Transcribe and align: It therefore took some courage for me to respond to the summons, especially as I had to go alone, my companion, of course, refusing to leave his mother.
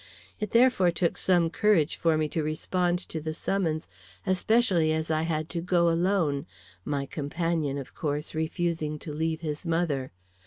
It 0.39 0.49
therefore 0.49 0.89
took 0.89 1.15
some 1.15 1.51
courage 1.51 1.95
for 1.95 2.17
me 2.17 2.27
to 2.29 2.41
respond 2.41 2.97
to 3.07 3.21
the 3.21 3.35
summons, 3.35 3.87
especially 4.25 4.91
as 4.91 5.11
I 5.11 5.21
had 5.29 5.47
to 5.49 5.61
go 5.61 5.89
alone, 5.91 6.47
my 6.83 7.05
companion, 7.05 7.77
of 7.77 7.93
course, 7.93 8.33
refusing 8.33 8.97
to 8.97 9.13
leave 9.13 9.41
his 9.41 9.63
mother. 9.63 10.11